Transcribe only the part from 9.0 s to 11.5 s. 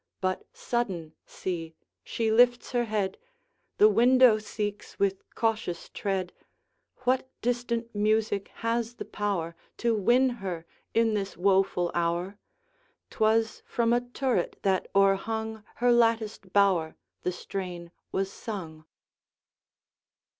power To win her in this